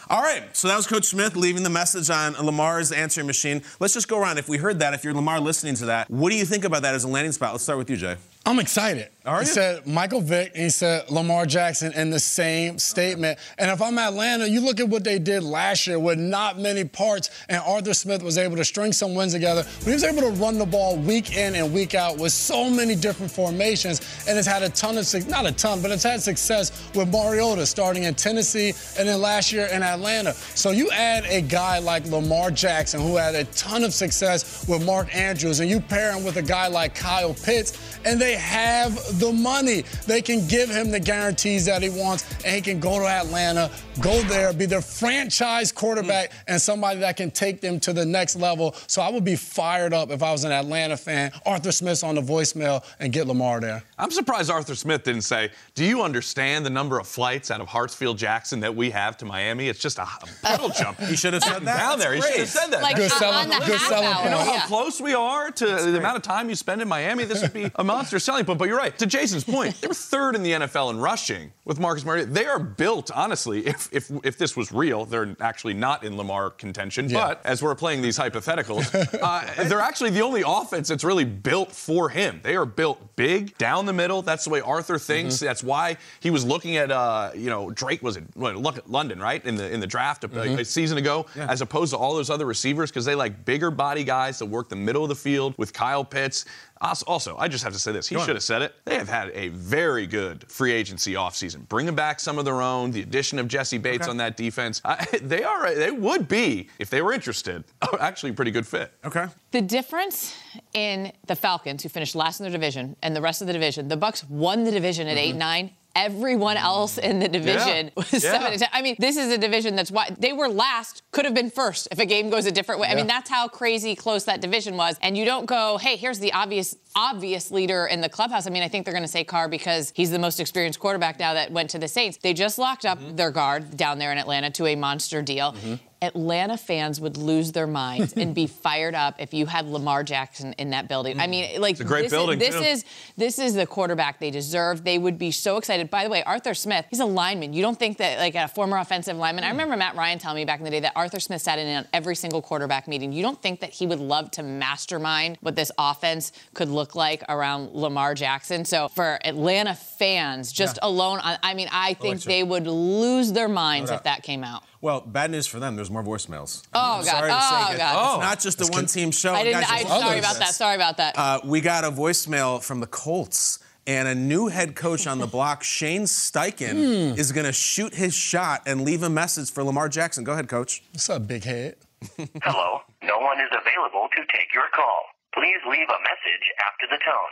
[0.09, 3.61] All right, so that was Coach Smith leaving the message on Lamar's answering machine.
[3.79, 4.37] Let's just go around.
[4.37, 6.81] If we heard that, if you're Lamar listening to that, what do you think about
[6.81, 7.51] that as a landing spot?
[7.53, 8.17] Let's start with you, Jay.
[8.45, 9.09] I'm excited.
[9.23, 9.53] Are he you?
[9.53, 13.37] said Michael Vick and he said Lamar Jackson in the same statement.
[13.37, 13.47] Okay.
[13.59, 16.83] And if I'm Atlanta, you look at what they did last year with not many
[16.85, 19.63] parts, and Arthur Smith was able to string some wins together.
[19.79, 22.67] But he was able to run the ball week in and week out with so
[22.67, 26.03] many different formations, and it's had a ton of success, not a ton, but it's
[26.03, 30.33] had success with Mariota starting in Tennessee and then last year in Atlanta.
[30.33, 34.83] So you add a guy like Lamar Jackson who had a ton of success with
[34.83, 38.97] Mark Andrews, and you pair him with a guy like Kyle Pitts, and they have
[39.19, 39.83] the money.
[40.07, 43.71] They can give him the guarantees that he wants, and he can go to Atlanta,
[44.01, 46.35] go there, be their franchise quarterback, mm.
[46.47, 48.75] and somebody that can take them to the next level.
[48.87, 51.31] So I would be fired up if I was an Atlanta fan.
[51.45, 53.83] Arthur Smith's on the voicemail and get Lamar there.
[53.97, 57.67] I'm surprised Arthur Smith didn't say, Do you understand the number of flights out of
[57.67, 59.67] Hartsfield Jackson that we have to Miami?
[59.67, 60.07] It's just a
[60.41, 60.99] puddle jump.
[60.99, 61.77] He should have said that.
[61.77, 62.13] Down there.
[62.13, 62.81] He should have said that.
[62.81, 65.99] Like, good selling, good selling You know how close we are to That's the great.
[65.99, 67.25] amount of time you spend in Miami?
[67.25, 68.59] This would be a monster selling point.
[68.59, 68.97] But you're right.
[69.01, 72.31] To Jason's point, they were third in the NFL in rushing with Marcus Mariota.
[72.31, 76.51] They are built, honestly, if, if, if this was real, they're actually not in Lamar
[76.51, 77.09] contention.
[77.09, 77.29] Yeah.
[77.29, 81.71] But as we're playing these hypotheticals, uh, they're actually the only offense that's really built
[81.71, 82.41] for him.
[82.43, 84.21] They are built big, down the middle.
[84.21, 85.37] That's the way Arthur thinks.
[85.37, 85.45] Mm-hmm.
[85.45, 89.19] That's why he was looking at, uh, you know, Drake was it look at London,
[89.19, 90.59] right, in the in the draft a, mm-hmm.
[90.59, 91.47] a season ago, yeah.
[91.49, 94.69] as opposed to all those other receivers because they like bigger body guys that work
[94.69, 96.45] the middle of the field with Kyle Pitts.
[96.81, 98.07] Also, I just have to say this.
[98.07, 98.73] He should have said it.
[98.85, 101.67] They have had a very good free agency offseason.
[101.67, 104.09] Bringing back some of their own, the addition of Jessie Bates okay.
[104.09, 104.81] on that defense.
[104.83, 105.73] I, they are.
[105.73, 107.63] They would be, if they were interested,
[107.99, 108.93] actually a pretty good fit.
[109.05, 109.27] Okay.
[109.51, 110.35] The difference
[110.73, 113.87] in the Falcons, who finished last in their division, and the rest of the division,
[113.87, 115.39] the Bucs won the division at mm-hmm.
[115.39, 117.89] 8-9 everyone else in the division yeah.
[117.95, 118.19] was yeah.
[118.19, 118.69] seven to ten.
[118.71, 121.87] I mean, this is a division that's why they were last, could have been first
[121.91, 122.87] if a game goes a different way.
[122.87, 122.93] Yeah.
[122.93, 124.97] I mean, that's how crazy close that division was.
[125.01, 128.47] And you don't go, hey, here's the obvious obvious leader in the clubhouse.
[128.47, 131.19] I mean, I think they're going to say Carr because he's the most experienced quarterback
[131.19, 132.17] now that went to the Saints.
[132.17, 133.15] They just locked up mm-hmm.
[133.15, 135.53] their guard down there in Atlanta to a monster deal.
[135.53, 135.75] Mm-hmm.
[136.01, 140.53] Atlanta fans would lose their minds and be fired up if you had Lamar Jackson
[140.53, 141.19] in that building.
[141.19, 142.41] I mean, like it's a great this building.
[142.41, 142.67] Is, this too.
[142.67, 142.85] is
[143.17, 144.83] this is the quarterback they deserve.
[144.83, 145.89] They would be so excited.
[145.91, 147.53] By the way, Arthur Smith, he's a lineman.
[147.53, 149.43] You don't think that like a former offensive lineman.
[149.43, 149.53] I hmm.
[149.53, 151.87] remember Matt Ryan telling me back in the day that Arthur Smith sat in on
[151.93, 153.11] every single quarterback meeting.
[153.11, 157.23] You don't think that he would love to mastermind what this offense could look like
[157.29, 158.65] around Lamar Jackson?
[158.65, 160.87] So for Atlanta fans, just yeah.
[160.87, 164.63] alone, I mean, I think they would lose their minds no if that came out.
[164.81, 165.75] Well, bad news for them.
[165.75, 166.63] There's more voicemails.
[166.73, 167.11] Oh, I'm God.
[167.11, 167.77] Sorry oh, to say God.
[167.77, 168.15] God.
[168.15, 169.33] It's not just a one team show.
[169.33, 170.55] I didn't, I'm sorry about that.
[170.55, 171.17] Sorry about that.
[171.17, 175.27] Uh, we got a voicemail from the Colts and a new head coach on the
[175.37, 177.19] block, Shane Steichen, Hmm.
[177.19, 180.23] is going to shoot his shot and leave a message for Lamar Jackson.
[180.23, 180.81] Go ahead, coach.
[180.91, 181.75] What's up, big head?
[182.43, 185.03] Hello, no one is available to take your call.
[185.35, 187.31] Please leave a message after the tone.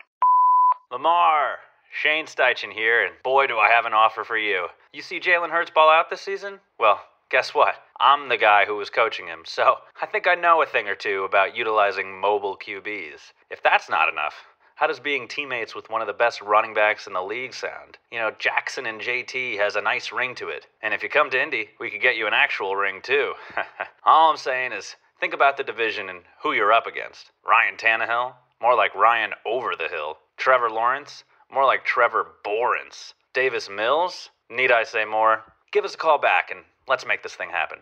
[0.91, 1.57] Lamar,
[2.01, 4.67] Shane Steichen here, and boy, do I have an offer for you.
[4.93, 6.59] You see Jalen Hurts ball out this season?
[6.79, 6.99] Well,
[7.30, 7.76] guess what?
[8.00, 10.96] I'm the guy who was coaching him, so I think I know a thing or
[10.96, 13.34] two about utilizing mobile QBs.
[13.50, 14.34] If that's not enough,
[14.76, 17.98] how does being teammates with one of the best running backs in the league sound?
[18.12, 20.68] You know, Jackson and JT has a nice ring to it.
[20.82, 23.34] And if you come to Indy, we could get you an actual ring too.
[24.06, 27.32] All I'm saying is, think about the division and who you're up against.
[27.46, 28.34] Ryan Tannehill?
[28.62, 30.18] More like Ryan over the hill.
[30.38, 31.26] Trevor Lawrence?
[31.52, 33.13] More like Trevor Borance.
[33.34, 34.30] Davis Mills?
[34.50, 35.44] Need I say more?
[35.72, 37.80] Give us a call back and let's make this thing happen.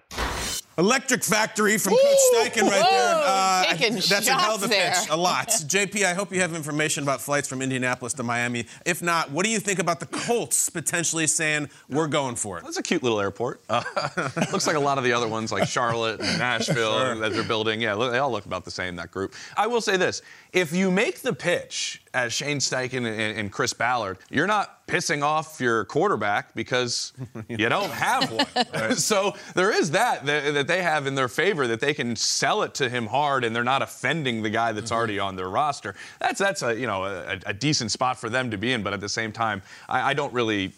[0.80, 3.16] Electric Factory from Coach Steichen right there.
[3.16, 4.92] Uh, Whoa, taking that's a hell of a there.
[4.92, 5.10] pitch.
[5.10, 5.48] A lot.
[5.50, 8.68] JP, I hope you have information about flights from Indianapolis to Miami.
[8.86, 12.64] If not, what do you think about the Colts potentially saying we're going for it?
[12.64, 13.60] That's a cute little airport.
[13.68, 13.82] Uh,
[14.52, 17.82] looks like a lot of the other ones, like Charlotte and Nashville, that they're building.
[17.82, 19.34] Yeah, they all look about the same, that group.
[19.56, 20.22] I will say this
[20.54, 25.22] if you make the pitch as Shane Steichen and, and Chris Ballard, you're not pissing
[25.22, 27.14] off your quarterback because
[27.48, 28.96] you don't have one.
[28.96, 32.64] so there is that, that that they have in their favor that they can sell
[32.64, 35.94] it to him hard and they're not offending the guy that's already on their roster.
[36.20, 38.94] That's that's a you know a, a decent spot for them to be in, but
[38.94, 40.74] at the same time, I, I don't really.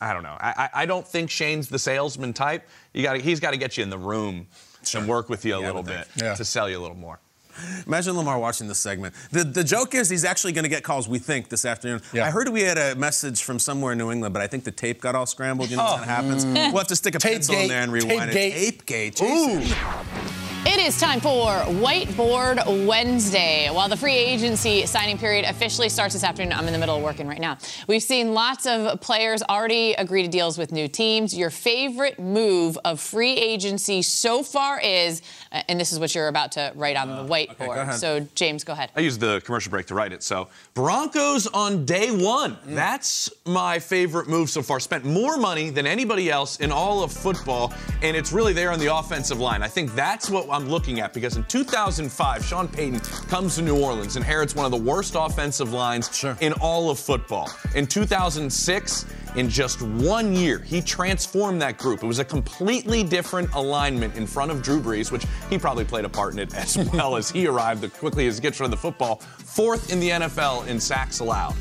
[0.00, 0.36] I don't know.
[0.38, 2.68] I, I don't think Shane's the salesman type.
[2.92, 4.46] You got he's got to get you in the room
[4.94, 6.34] and work with you a little bit Yeah.
[6.34, 7.18] to sell you a little more.
[7.86, 9.14] Imagine Lamar watching this segment.
[9.30, 12.00] The, the joke is he's actually going to get calls, we think, this afternoon.
[12.14, 14.70] I heard we had a message from somewhere in New England, but I think the
[14.72, 15.70] tape got all scrambled.
[15.70, 15.94] You know Oh.
[15.96, 16.44] what happens?
[16.44, 16.54] Mm.
[16.72, 18.34] We'll have to stick a Tape pencil in there and rewind tape it.
[18.34, 18.54] gate.
[18.54, 19.16] Tape gate.
[19.16, 19.76] Jason.
[20.66, 21.48] It is time for
[21.80, 23.70] Whiteboard Wednesday.
[23.70, 27.02] While the free agency signing period officially starts this afternoon, I'm in the middle of
[27.02, 27.56] working right now.
[27.88, 31.34] We've seen lots of players already agree to deals with new teams.
[31.34, 36.28] Your favorite move of free agency so far is, uh, and this is what you're
[36.28, 37.58] about to write on the whiteboard.
[37.58, 37.94] go ahead.
[37.94, 38.90] So, James, go ahead.
[38.94, 40.22] I used the commercial break to write it.
[40.22, 42.58] So, Broncos on day one.
[42.66, 44.80] That's my favorite move so far.
[44.80, 48.78] Spent more money than anybody else in all of football, and it's really there on
[48.78, 49.62] the offensive line.
[49.62, 53.80] I think that's what I'm looking at because in 2005, Sean Payton comes to New
[53.80, 57.48] Orleans, inherits one of the worst offensive lines in all of football.
[57.76, 59.06] In 2006,
[59.36, 62.02] in just one year, he transformed that group.
[62.02, 66.04] It was a completely different alignment in front of Drew Brees, which he probably played
[66.04, 68.66] a part in it as well as he arrived as quickly as he gets rid
[68.66, 69.16] of the football.
[69.38, 71.54] Fourth in the NFL in sacks allowed.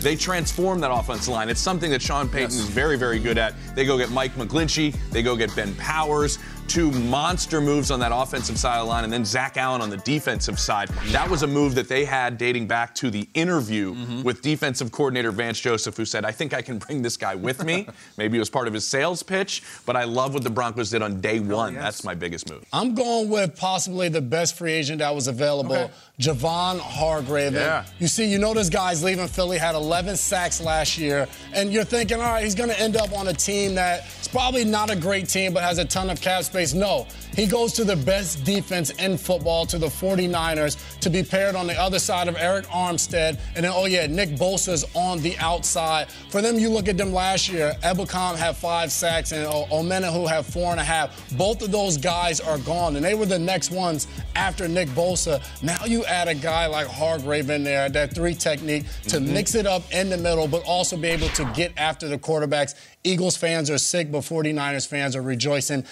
[0.00, 1.48] They transform that offensive line.
[1.48, 3.54] It's something that Sean Payton is very, very good at.
[3.74, 8.12] They go get Mike McGlinchey, they go get Ben Powers, two monster moves on that
[8.14, 10.88] offensive side of the line, and then Zach Allen on the defensive side.
[11.06, 14.22] That was a move that they had dating back to the interview mm-hmm.
[14.22, 17.64] with defensive coordinator Vance Joseph, who said, I think I can bring this guy with
[17.64, 17.88] me.
[18.18, 21.02] Maybe it was part of his sales pitch, but I love what the Broncos did
[21.02, 21.74] on day one.
[21.74, 22.64] That's my biggest move.
[22.72, 27.54] I'm going with possibly the best free agent that was available, Javon Hargrave.
[27.54, 27.84] Yeah.
[28.00, 31.84] You see, you know this guy's leaving Philly, had 11 sacks last year, and you're
[31.84, 34.96] thinking, all right, he's going to end up on a team that's probably not a
[34.96, 36.74] great team, but has a ton of cap space.
[36.74, 41.54] No, he goes to the best defense in football, to the 49ers, to be paired
[41.54, 45.36] on the other side of Arik Armstead, and then, oh yeah, Nick Bosa's on the
[45.38, 46.10] outside.
[46.30, 50.44] For them, you look at them last year, Ebukam had five sacks, and Omenihu had
[50.44, 51.30] four and a half.
[51.38, 55.40] Both of those guys are gone, and they were the next ones after Nick Bosa.
[55.62, 59.66] Now you add a guy like Hargrave in there, that three technique, to mix it
[59.66, 62.74] up in the middle, but also be able to get after the quarterbacks.
[63.04, 65.84] Eagles fans are sick, but 49ers fans are rejoicing.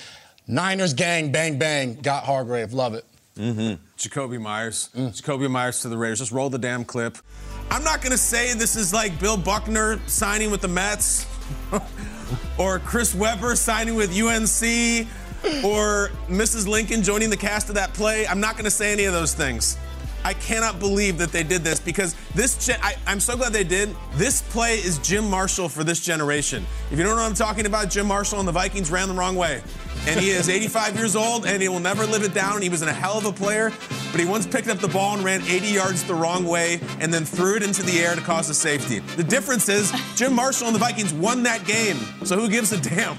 [0.47, 2.73] Niners gang, bang, bang, got Hargrave.
[2.73, 3.05] Love it.
[3.37, 3.83] Mm-hmm.
[3.99, 4.89] Jakobi Meyers.
[4.95, 6.21] Jakobi Meyers to the Raiders.
[6.21, 7.19] Just roll the damn clip.
[7.71, 11.27] I'm not going to say this is like Bill Buckner signing with the Mets
[12.59, 15.07] or Chris Webber signing with UNC
[15.65, 16.67] or Mrs.
[16.67, 18.27] Lincoln joining the cast of that play.
[18.27, 19.77] I'm not going to say any of those things.
[20.27, 22.67] I cannot believe that they did this because this.
[22.67, 23.95] Gen- I, I'm so glad they did.
[24.15, 26.67] This play is Jim Marshall for this generation.
[26.91, 29.15] If you don't know what I'm talking about, Jim Marshall and the Vikings ran the
[29.15, 29.62] wrong way.
[30.09, 32.61] And he is 85 years old and he will never live it down.
[32.61, 33.71] He was in a hell of a player,
[34.11, 37.15] but he once picked up the ball and ran 80 yards the wrong way and
[37.15, 38.99] then threw it into the air to cause a safety.
[38.99, 41.99] The difference is Jim Marshall and the Vikings won that game.
[42.25, 43.17] So who gives a damn?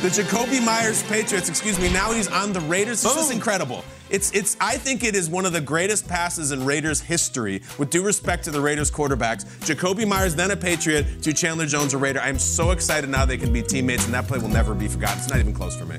[0.00, 3.02] The Jakobi Meyers Patriots, excuse me, now he's on the Raiders.
[3.02, 3.84] This is incredible.
[4.10, 7.90] It's it's I think it is one of the greatest passes in Raiders history, with
[7.90, 9.44] due respect to the Raiders quarterbacks.
[9.60, 12.20] Jakobi Meyers, then a Patriot, to Chandler Jones, a Raider.
[12.20, 15.18] I'm so excited now they can be teammates, and that play will never be forgotten.
[15.18, 15.98] It's not even close for me.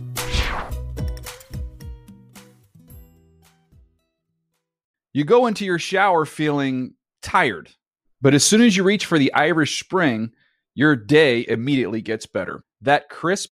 [5.13, 7.69] You go into your shower feeling tired,
[8.21, 10.32] But as soon as you reach for the Irish Spring,
[10.76, 12.63] your day immediately gets better.
[12.82, 13.52] That crisp,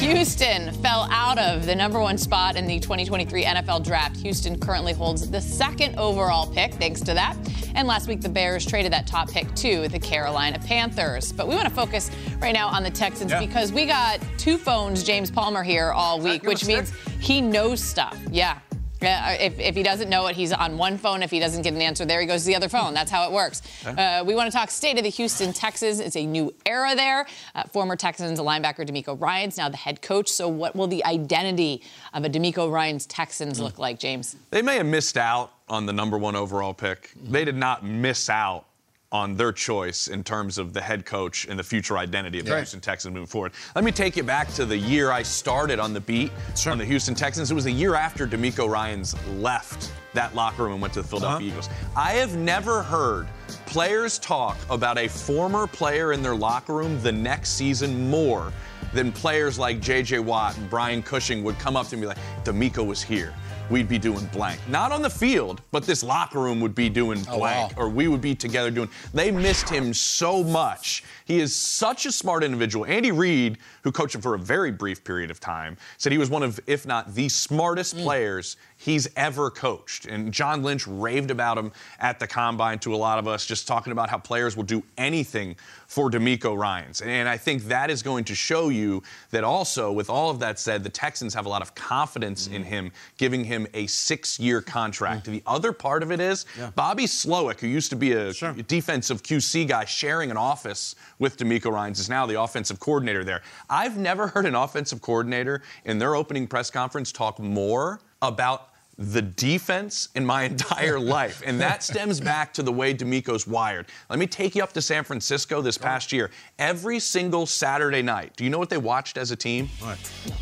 [0.00, 4.16] Houston fell out of the number one spot in the 2023 NFL Draft.
[4.16, 7.36] Houston currently holds the second overall pick, thanks to that.
[7.74, 11.32] And last week, the Bears traded that top pick to the Carolina Panthers.
[11.32, 13.40] But we want to focus right now on the Texans Yeah.
[13.40, 18.18] because we got two phones, James Palmer here all week, which means he knows stuff.
[18.30, 18.58] Yeah.
[19.00, 21.22] Yeah, if, if he doesn't know it, he's on one phone.
[21.22, 22.92] If he doesn't get an answer, there he goes to the other phone.
[22.94, 23.62] That's how it works.
[23.86, 26.00] Uh, we want to talk state of the Houston Texans.
[26.00, 27.26] It's a new era there.
[27.54, 30.28] Uh, former Texans linebacker DeMeco Ryans now the head coach.
[30.28, 31.82] So, what will the identity
[32.12, 34.36] of a DeMeco Ryans Texans look like, James?
[34.50, 37.12] They may have missed out on the number one overall pick.
[37.22, 38.66] They did not miss out
[39.12, 42.52] on their choice in terms of the head coach and the future identity of the
[42.52, 42.58] Right.
[42.58, 43.52] Houston Texans moving forward.
[43.74, 46.30] Let me take you back to the year I started on the beat
[46.66, 47.50] on the Houston Texans.
[47.50, 51.06] It was the year after DeMeco Ryans left that locker room and went to the
[51.06, 51.18] uh-huh.
[51.18, 51.68] Philadelphia Eagles.
[51.96, 53.26] I have never heard
[53.66, 58.52] players talk about a former player in their locker room the next season more
[58.92, 60.20] than players like J.J.
[60.20, 63.34] Watt and Brian Cushing would come up to me like, DeMeco was here.
[63.70, 64.60] We'd be doing blank.
[64.68, 68.08] Not on the field, but this locker room would be doing Oh, blank, or we
[68.08, 68.90] would be together doing.
[69.14, 71.04] They missed him so much.
[71.30, 72.84] He is such a smart individual.
[72.86, 76.28] Andy Reid, who coached him for a very brief period of time, said he was
[76.28, 78.02] one of, if not the smartest mm.
[78.02, 80.06] players he's ever coached.
[80.06, 81.70] And John Lynch raved about him
[82.00, 84.82] at the combine to a lot of us, just talking about how players will do
[84.98, 85.54] anything
[85.86, 87.00] for DeMeco Ryans.
[87.00, 90.58] And I think that is going to show you that also, with all of that
[90.58, 92.66] said, the Texans have a lot of confidence in mm.
[92.66, 95.26] him, giving him a six-year contract.
[95.26, 95.32] Mm.
[95.32, 98.32] The other part of it is Bobby Slowik, who used to be a
[98.66, 103.42] defensive QC guy sharing an office with DeMeco Ryans, is now the offensive coordinator there.
[103.68, 109.22] I've never heard an offensive coordinator in their opening press conference talk more about the
[109.22, 111.42] defense in my entire life.
[111.44, 113.86] And that stems back to the way DeMeco's wired.
[114.10, 116.30] Let me take you up to San Francisco this past year.
[116.58, 119.68] Every single Saturday night, do you know what they watched as a team?
[119.80, 119.98] What?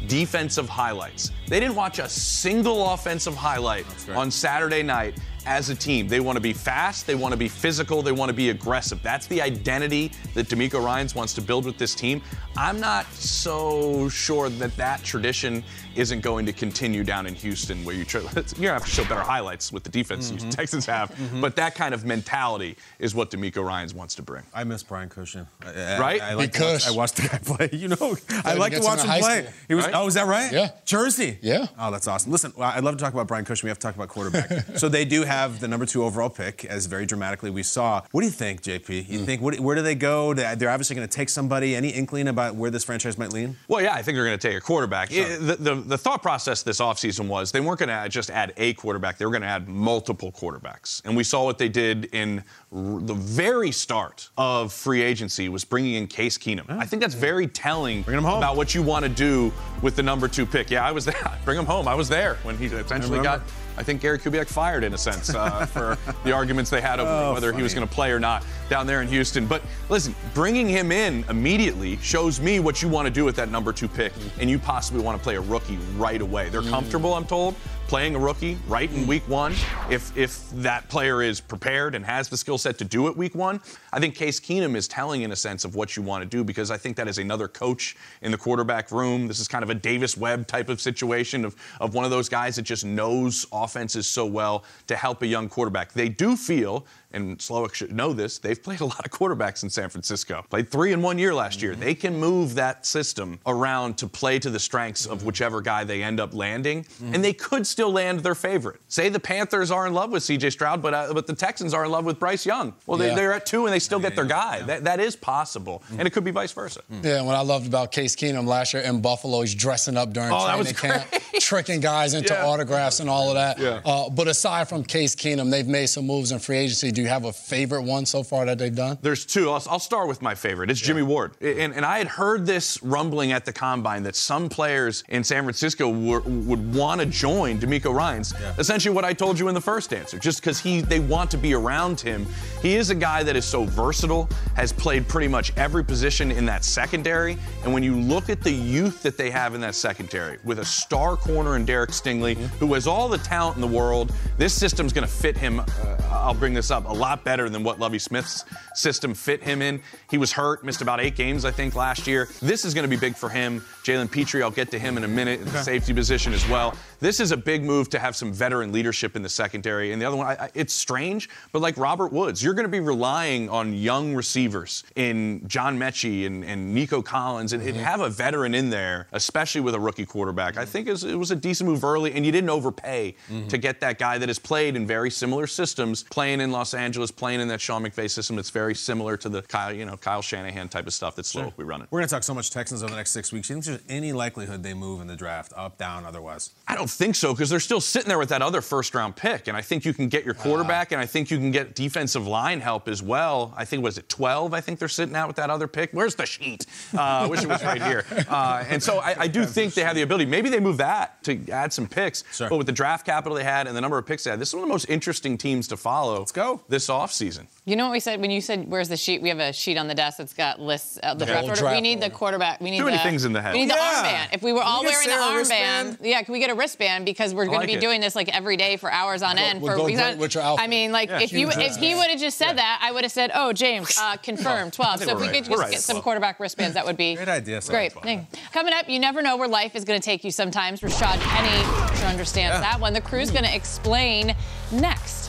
[0.08, 1.30] Defensive highlights.
[1.46, 6.08] They didn't watch a single offensive highlight on Saturday night as a team.
[6.08, 9.02] They want to be fast, they want to be physical, they want to be aggressive.
[9.02, 12.20] That's the identity that DeMeco Ryans wants to build with this team.
[12.56, 15.62] I'm not so sure that that tradition
[15.94, 19.02] isn't going to continue down in Houston, where you try, you're gonna have to show
[19.04, 20.40] better highlights with the defense Mhm.
[20.40, 21.10] the Texans have.
[21.14, 21.40] Mhm.
[21.40, 24.42] But that kind of mentality is what DeMeco Ryans wants to bring.
[24.54, 25.46] I miss Brian Cushing.
[25.64, 26.22] I- I- Right?
[26.22, 27.68] I, like to Because- watch, I watched the guy play.
[27.78, 29.40] You know, I like to watch him him in high play.
[29.42, 29.52] school.
[29.68, 29.84] He was.
[29.86, 29.94] Right?
[29.94, 30.52] Oh, is that right?
[30.52, 30.70] Yeah.
[30.84, 31.38] Jersey.
[31.42, 31.66] Yeah.
[31.78, 32.32] Oh, that's awesome.
[32.32, 33.66] Listen, I'd love to talk about Brian Cushing.
[33.66, 34.64] We have to talk about quarterback.
[34.76, 38.02] so they do have the number two overall pick, as very dramatically we saw.
[38.10, 39.08] What do you think, JP?
[39.08, 39.24] You hmm.
[39.24, 40.34] think what, where do they go?
[40.34, 41.76] They- They're obviously going to take somebody.
[41.76, 43.56] Any inkling about where this franchise might lean?
[43.68, 45.12] Well, yeah, I think they're going to take a quarterback.
[45.12, 48.52] It- the, the, the thought process this offseason was they weren't going to just add
[48.56, 51.02] a quarterback, they were going to add multiple quarterbacks.
[51.04, 55.94] And we saw what they did in the very start of free agency was bringing
[55.94, 56.68] in Case Keenum.
[56.70, 59.52] I think that's very telling about what you want to do
[59.82, 60.70] with the number two pick.
[60.70, 61.38] Yeah, I was there.
[61.44, 61.86] Bring him home.
[61.86, 63.42] I was there when he essentially got
[63.78, 67.08] I think Gary Kubiak fired in a sense uh, for the arguments they had over
[67.08, 69.46] Oh, whether he was going to play or not down there in Houston.
[69.46, 73.50] But listen, bringing him in immediately shows me what you want to do with that
[73.50, 76.48] number two pick, and you possibly want to play a rookie right away.
[76.48, 77.54] They're comfortable, I'm told,
[77.88, 79.54] playing a rookie right in week one.
[79.88, 83.34] If if that player is prepared and has the skill set to do it week
[83.34, 83.62] one,
[83.94, 86.44] I think Case Keenum is telling in a sense of what you want to do
[86.44, 89.26] because I think that is another coach in the quarterback room.
[89.26, 92.28] This is kind of a Davis Webb type of situation of, of one of those
[92.28, 95.94] guys that just knows offenses so well to help a young quarterback.
[95.94, 99.70] They do feel, and Slowik should know this, they've played a lot of quarterbacks in
[99.70, 100.44] San Francisco.
[100.50, 101.72] Played three in one year last year.
[101.72, 101.80] Mm-hmm.
[101.80, 105.26] They can move that system around to play to the strengths of mm-hmm.
[105.26, 107.14] whichever guy they end up landing, mm-hmm.
[107.14, 108.80] and they could still land their favorite.
[108.88, 110.50] Say the Panthers are in love with C.J.
[110.50, 112.74] Stroud, but uh, but the Texans are in love with Bryce Young.
[112.86, 113.14] Well, they, Yeah.
[113.14, 114.62] they're at two and they still get their guy.
[114.62, 116.82] That, that is possible, and it could be vice versa.
[117.02, 120.30] Yeah, what I loved about Case Keenum last year in Buffalo, he's dressing up during
[120.32, 121.06] Oh, training camp,
[121.40, 122.46] tricking guys into Yeah.
[122.46, 123.58] autographs and all of that.
[123.58, 123.80] Yeah.
[123.84, 126.90] Uh, but aside from Case Keenum, they've made some moves in free agency.
[126.98, 128.98] Do you have a favorite one so far that they've done?
[129.00, 129.50] There's two.
[129.50, 130.68] I'll, start with my favorite.
[130.68, 131.30] It's Jimmy Ward.
[131.40, 135.44] And, and I had heard this rumbling at the combine that some players in San
[135.44, 138.34] Francisco were, would want to join DeMeco Ryans.
[138.58, 141.36] Essentially, what I told you in the first answer, just because he they want to
[141.36, 142.26] be around him.
[142.62, 146.44] He is a guy that is so versatile, has played pretty much every position in
[146.46, 147.38] that secondary.
[147.62, 150.64] And when you look at the youth that they have in that secondary, with a
[150.64, 154.92] star corner in Derek Stingley, who has all the talent in the world, this system's
[154.92, 155.60] going to fit him.
[155.60, 155.64] Uh,
[156.10, 159.80] I'll bring this up a lot better than what Lovie Smith's system fit him in.
[160.10, 162.28] He was hurt, missed about eight games, I think, last year.
[162.40, 163.64] This is going to be big for him.
[163.88, 166.74] Jalen Pitre, I'll get to him in a minute, in the safety position as well.
[167.00, 169.92] This is a big move to have some veteran leadership in the secondary.
[169.92, 172.70] And the other one, I, I, it's strange, but like Robert Woods, you're going to
[172.70, 177.84] be relying on young receivers in John Metchie and, and Nico Collins, and, and mm-hmm.
[177.84, 180.56] have a veteran in there, especially with a rookie quarterback.
[180.56, 183.48] I think is- it was a decent move early, and you didn't overpay mm-hmm.
[183.48, 187.10] to get that guy that has played in very similar systems, playing in Los Angeles,
[187.10, 190.22] playing in that Sean McVay system that's very similar to the Kyle, you know, Kyle
[190.22, 191.88] Shanahan type of stuff that's slow we run it.
[191.90, 193.48] We're going to talk so much Texans over the next six weeks.
[193.48, 196.50] You think there's any likelihood they move in the draft, up, down, otherwise?
[196.66, 199.48] I don't think so because they're still sitting there with that other first round pick.
[199.48, 202.26] And I think you can get your quarterback and I think you can get defensive
[202.26, 203.54] line help as well.
[203.56, 204.54] I think, was it 12?
[204.54, 205.90] I think they're sitting out with that other pick.
[205.92, 206.66] Where's the sheet?
[206.94, 208.04] Uh, I wish it was right here.
[208.28, 210.26] Uh, and so I, I do think they have the ability.
[210.26, 212.24] Maybe they move that to add some picks.
[212.38, 214.48] But with the draft capital they had and the number of picks they had, this
[214.48, 216.62] is one of the most interesting teams to follow Let's go.
[216.68, 217.46] this offseason.
[217.68, 219.20] You know what we said when you said where's the sheet?
[219.20, 221.32] We have a sheet on the desk that's got lists of the Okay.
[221.32, 221.62] draft Full order.
[221.64, 222.62] We draft need the quarterback.
[222.62, 223.52] We need Too many the, things in the head.
[223.52, 223.74] We need Yeah.
[223.74, 224.34] the armband.
[224.34, 226.48] If we were Can all we wearing the Sara a armband, yeah, can we get
[226.48, 227.80] a wristband because we're I going to be it.
[227.82, 229.60] doing this like every day for hours on end.
[229.60, 230.64] would for go weeks great on- with your outfit.
[230.64, 233.02] I mean, like Yeah, if you if he would have just said that, I would
[233.04, 235.00] have said, oh James, uh, confirmed 12.
[235.00, 235.34] So if we're right.
[235.34, 235.70] could just right.
[235.70, 237.60] get some quarterback wristbands, that would be Great idea.
[237.60, 237.78] Sara.
[237.90, 238.02] Great.
[238.02, 238.26] Thing.
[238.50, 240.80] Coming up, you never know where life is going to take you sometimes.
[240.80, 242.94] Rashad Penny sure understands that one.
[242.94, 244.34] The crew's going to explain
[244.72, 245.28] next.